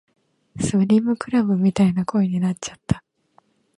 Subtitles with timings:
[0.59, 3.03] スリムクラブみたいな声になっちゃった